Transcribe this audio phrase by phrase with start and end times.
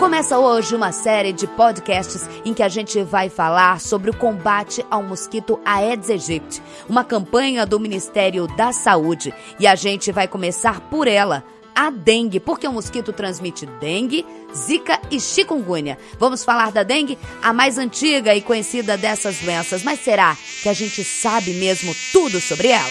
[0.00, 4.82] Começa hoje uma série de podcasts em que a gente vai falar sobre o combate
[4.90, 9.30] ao mosquito Aedes aegypti, uma campanha do Ministério da Saúde.
[9.58, 14.24] E a gente vai começar por ela, a dengue, porque o mosquito transmite dengue,
[14.56, 15.98] zika e chikungunya.
[16.18, 20.72] Vamos falar da dengue, a mais antiga e conhecida dessas doenças, mas será que a
[20.72, 22.88] gente sabe mesmo tudo sobre ela?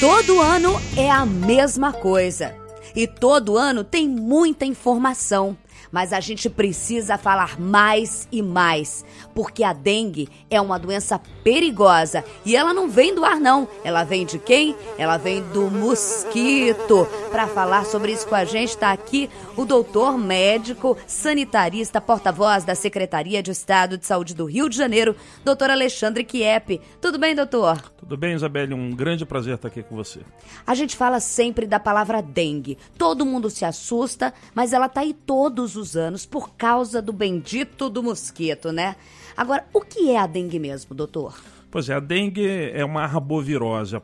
[0.00, 2.56] Todo ano é a mesma coisa.
[2.96, 5.54] E todo ano tem muita informação
[5.90, 9.04] mas a gente precisa falar mais e mais,
[9.34, 14.04] porque a dengue é uma doença perigosa e ela não vem do ar não, ela
[14.04, 14.76] vem de quem?
[14.98, 17.06] Ela vem do mosquito.
[17.30, 22.74] Para falar sobre isso com a gente está aqui o doutor médico sanitarista, porta-voz da
[22.74, 26.80] Secretaria de Estado de Saúde do Rio de Janeiro, doutor Alexandre Kiep.
[27.00, 27.80] Tudo bem, doutor?
[27.96, 30.20] Tudo bem, Isabelle, um grande prazer estar aqui com você.
[30.66, 32.76] A gente fala sempre da palavra dengue.
[32.98, 37.88] Todo mundo se assusta, mas ela tá aí todos os anos por causa do bendito
[37.88, 38.96] do mosquito, né?
[39.36, 41.40] Agora, o que é a dengue mesmo, doutor?
[41.70, 43.96] Pois é, a dengue é uma arbovirose.
[43.96, 44.00] A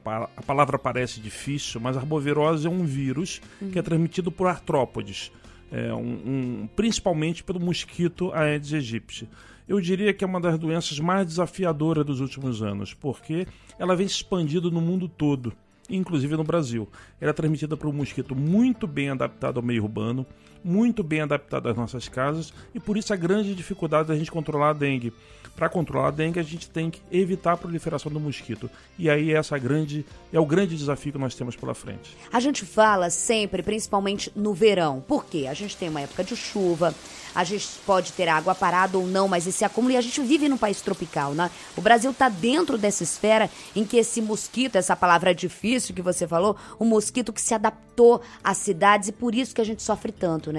[0.46, 3.70] palavra parece difícil, mas a arbovirose é um vírus uhum.
[3.70, 5.32] que é transmitido por artrópodes,
[5.72, 9.28] é um, um, principalmente pelo mosquito Aedes aegypti.
[9.68, 14.06] Eu diria que é uma das doenças mais desafiadoras dos últimos anos, porque ela vem
[14.06, 15.52] se expandindo no mundo todo
[15.88, 16.88] inclusive no Brasil.
[17.20, 20.26] Ela é transmitida por um mosquito muito bem adaptado ao meio urbano,
[20.66, 24.70] muito bem adaptado às nossas casas e por isso a grande dificuldade da gente controlar
[24.70, 25.12] a dengue.
[25.54, 28.68] Para controlar a dengue, a gente tem que evitar a proliferação do mosquito.
[28.98, 32.14] E aí essa grande é o grande desafio que nós temos pela frente.
[32.30, 35.02] A gente fala sempre, principalmente no verão.
[35.06, 35.46] Por quê?
[35.48, 36.94] A gente tem uma época de chuva,
[37.34, 40.48] a gente pode ter água parada ou não, mas esse acúmulo e a gente vive
[40.48, 41.50] num país tropical, né?
[41.76, 46.26] O Brasil está dentro dessa esfera em que esse mosquito, essa palavra difícil que você
[46.26, 50.12] falou, o mosquito que se adaptou às cidades e por isso que a gente sofre
[50.12, 50.55] tanto, né?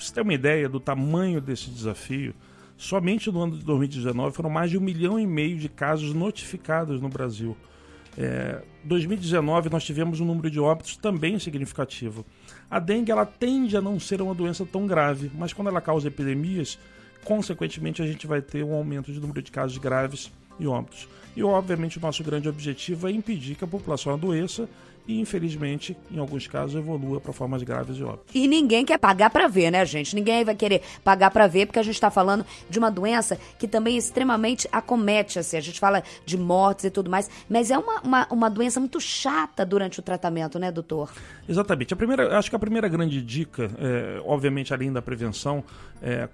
[0.01, 2.35] agora, você ter uma ideia do tamanho desse desafio,
[2.77, 7.01] somente no ano de 2019 foram mais de um milhão e meio de casos notificados
[7.01, 7.57] no Brasil.
[8.19, 12.25] É, 2019 nós tivemos um número de óbitos também significativo.
[12.71, 16.09] A dengue ela tende a não ser uma doença tão grave, mas quando ela causa
[16.09, 16.79] epidemias,
[17.25, 21.09] consequentemente a gente vai ter um aumento de número de casos graves e óbitos.
[21.37, 24.69] E obviamente o nosso grande objetivo é impedir que a população adoeça
[25.11, 28.27] e, infelizmente, em alguns casos, evolua para formas graves de óbito.
[28.33, 30.15] E ninguém quer pagar para ver, né, gente?
[30.15, 33.67] Ninguém vai querer pagar para ver, porque a gente está falando de uma doença que
[33.67, 35.57] também extremamente acomete, assim.
[35.57, 39.01] A gente fala de mortes e tudo mais, mas é uma, uma, uma doença muito
[39.01, 41.11] chata durante o tratamento, né, doutor?
[41.49, 41.93] Exatamente.
[41.93, 45.65] A primeira, acho que a primeira grande dica, é, obviamente, além da prevenção,
[46.01, 46.29] é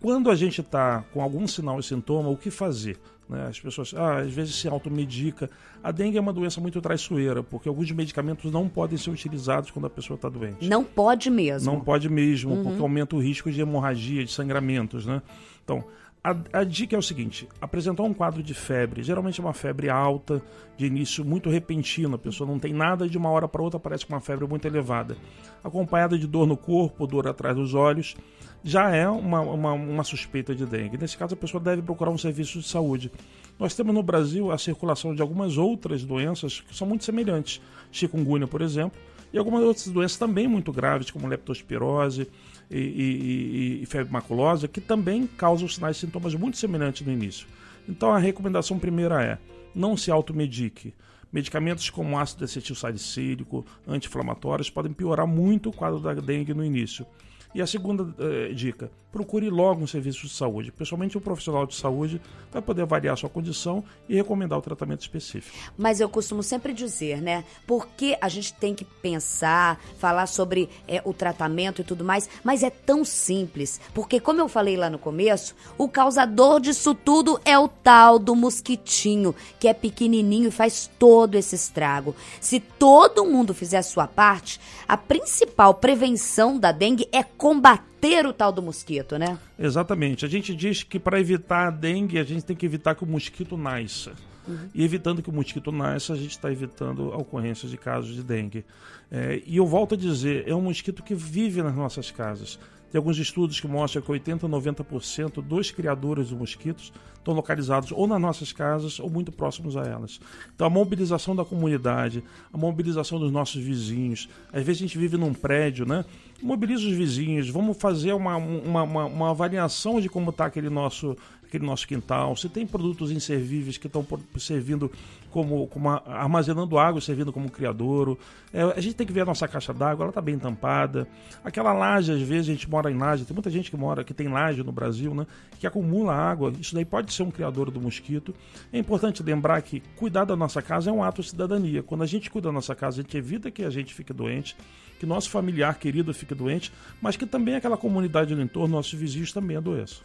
[0.00, 2.98] quando a gente está com algum sinal e sintoma, o que fazer?
[3.32, 3.46] Né?
[3.48, 5.50] As pessoas ah, às vezes se automedica.
[5.82, 9.86] A dengue é uma doença muito traiçoeira, porque alguns medicamentos não podem ser utilizados quando
[9.86, 10.68] a pessoa está doente.
[10.68, 11.72] Não pode mesmo.
[11.72, 12.62] Não pode mesmo, uhum.
[12.62, 15.06] porque aumenta o risco de hemorragia, de sangramentos.
[15.06, 15.22] Né?
[15.64, 15.82] Então,
[16.24, 19.90] a, a, dica é o seguinte: apresentar um quadro de febre, geralmente é uma febre
[19.90, 20.40] alta,
[20.76, 24.06] de início muito repentino, a pessoa não tem nada de uma hora para outra, parece
[24.06, 25.16] com uma febre muito elevada,
[25.64, 28.14] acompanhada de dor no corpo, dor atrás dos olhos,
[28.62, 30.96] já é uma, uma, uma suspeita de dengue.
[30.96, 33.10] Nesse caso, a pessoa deve procurar um serviço de saúde.
[33.58, 37.60] Nós temos no Brasil a circulação de algumas outras doenças que são muito semelhantes,
[37.90, 38.98] chikungunya, por exemplo,
[39.32, 42.28] e algumas outras doenças também muito graves, como leptospirose
[42.70, 47.46] e, e, e, febre maculosa, que também causam sinais e sintomas muito semelhantes no início.
[47.88, 49.38] Então a recomendação primeira é:
[49.74, 50.94] não se automedique.
[51.32, 57.06] Medicamentos como ácido acetil salicílico, anti-inflamatórios, podem piorar muito o quadro da dengue no início.
[57.54, 60.72] E a segunda eh, dica, procure logo um serviço de saúde.
[60.72, 62.20] Pessoalmente, um profissional de saúde
[62.50, 65.56] vai poder avaliar a sua condição e recomendar o tratamento específico.
[65.76, 67.44] Mas eu costumo sempre dizer, né?
[67.66, 72.62] Porque a gente tem que pensar, falar sobre é, o tratamento e tudo mais, mas
[72.62, 73.78] é tão simples.
[73.92, 78.34] Porque, como eu falei lá no começo, o causador disso tudo é o tal do
[78.34, 82.16] mosquitinho, que é pequenininho e faz todo esse estrago.
[82.40, 84.58] Se todo mundo fizer a sua parte,
[84.88, 89.36] a principal prevenção da dengue é combater o tal do mosquito, né?
[89.58, 90.24] Exatamente.
[90.24, 93.06] A gente diz que para evitar a dengue, a gente tem que evitar que o
[93.06, 94.12] mosquito nasça.
[94.46, 94.68] Uhum.
[94.72, 98.22] E evitando que o mosquito nasça, a gente está evitando a ocorrência de casos de
[98.22, 98.64] dengue.
[99.10, 102.60] É, e eu volto a dizer, é um mosquito que vive nas nossas casas.
[102.92, 107.90] Tem alguns estudos que mostram que 80% a 90% dos criadores de mosquitos estão localizados
[107.90, 110.20] ou nas nossas casas ou muito próximos a elas.
[110.54, 112.22] Então a mobilização da comunidade,
[112.52, 114.28] a mobilização dos nossos vizinhos.
[114.52, 116.04] Às vezes a gente vive num prédio, né?
[116.42, 121.16] Mobiliza os vizinhos, vamos fazer uma, uma, uma, uma avaliação de como está aquele nosso
[121.52, 124.06] aquele nosso quintal, se tem produtos inservíveis que estão
[124.38, 124.90] servindo
[125.30, 128.18] como, como armazenando água, servindo como criadouro.
[128.52, 131.06] É, a gente tem que ver a nossa caixa d'água, ela está bem tampada.
[131.44, 134.14] Aquela laje, às vezes a gente mora em laje, tem muita gente que mora, que
[134.14, 135.26] tem laje no Brasil, né?
[135.58, 136.52] Que acumula água.
[136.58, 138.34] Isso daí pode ser um criador do mosquito.
[138.72, 141.82] É importante lembrar que cuidar da nossa casa é um ato de cidadania.
[141.82, 144.56] Quando a gente cuida da nossa casa, a gente evita que a gente fique doente,
[145.02, 149.32] que nosso familiar querido fique doente, mas que também aquela comunidade no entorno, nossos vizinhos
[149.32, 149.98] também adoeçam.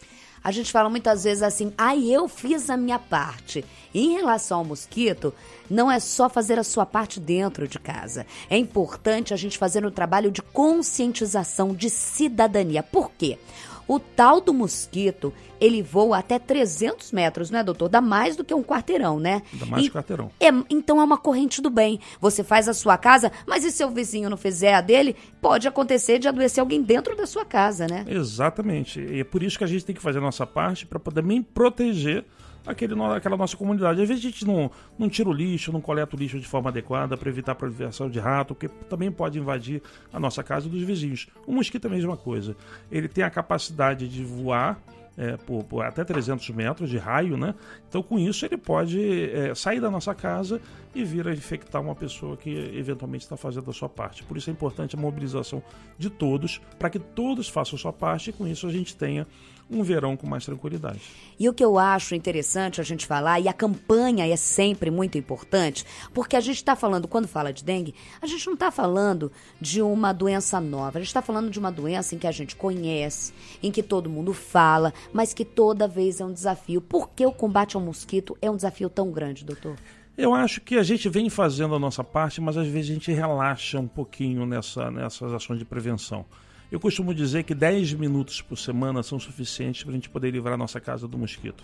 [0.44, 3.64] A gente fala muitas vezes assim, ai, ah, eu fiz a minha parte.
[3.94, 5.32] Em relação ao mosquito,
[5.70, 8.26] não é só fazer a sua parte dentro de casa.
[8.50, 12.82] É importante a gente fazer um trabalho de conscientização, de cidadania.
[12.82, 13.38] Por quê?
[13.88, 17.88] O tal do mosquito, ele voa até 300 metros, né, doutor?
[17.88, 19.42] Dá mais do que um quarteirão, né?
[19.54, 20.32] Dá mais e, que um quarteirão.
[20.40, 22.00] É, então é uma corrente do bem.
[22.20, 25.16] Você faz a sua casa, mas e seu vizinho não fizer a dele?
[25.40, 28.06] Pode acontecer de adoecer alguém dentro da sua casa, né?
[28.08, 29.00] Exatamente.
[29.00, 31.22] E é por isso que a gente tem que fazer a nossa parte para poder
[31.28, 32.24] também proteger
[32.68, 34.02] aquele, aquela nossa comunidade.
[34.02, 34.70] Às vezes a gente não,
[35.00, 38.10] não tira o lixo, não coleta o lixo de forma adequada para evitar a proliferação
[38.10, 39.82] de rato, que também pode invadir
[40.12, 41.28] a nossa casa dos vizinhos.
[41.46, 42.56] O mosquito é a mesma coisa.
[42.92, 44.80] Ele tem a capacidade de voar
[45.18, 47.56] é, por, por, até 300 metros de raio, né?
[47.90, 50.62] Então, com isso, ele pode é, sair da nossa casa
[50.94, 54.24] e vir a infectar uma pessoa que eventualmente está fazendo a sua parte.
[54.24, 55.64] Por isso é importante a mobilização
[55.98, 59.26] de todos, para que todos façam a sua parte e com isso a gente tenha
[59.70, 61.02] um verão com mais tranquilidade.
[61.40, 65.18] E o que eu acho interessante a gente falar, e a campanha é sempre muito
[65.18, 69.32] importante, porque a gente está falando, quando fala de dengue, a gente não está falando
[69.60, 72.56] de uma doença nova, a gente está falando de uma doença em que a gente
[72.56, 76.82] conhece, em que todo mundo fala, mas que toda vez é um desafio.
[76.82, 79.76] Por que o combate ao mosquito é um desafio tão grande, doutor?
[80.18, 83.12] Eu acho que a gente vem fazendo a nossa parte, mas às vezes a gente
[83.12, 86.26] relaxa um pouquinho nessa, nessas ações de prevenção.
[86.72, 90.56] Eu costumo dizer que 10 minutos por semana são suficientes para a gente poder livrar
[90.56, 91.64] a nossa casa do mosquito.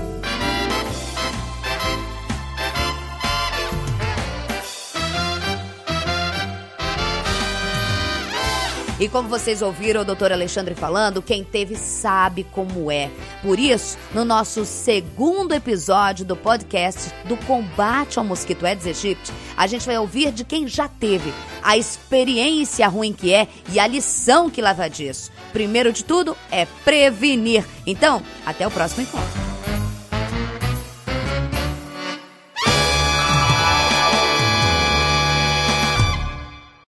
[9.00, 13.10] E como vocês ouviram o doutor Alexandre falando, quem teve sabe como é.
[13.42, 19.66] Por isso, no nosso segundo episódio do podcast do combate ao mosquito Aedes aegypti, a
[19.66, 21.32] gente vai ouvir de quem já teve,
[21.62, 25.32] a experiência ruim que é e a lição que leva disso.
[25.50, 27.64] Primeiro de tudo é prevenir.
[27.86, 29.49] Então, até o próximo encontro.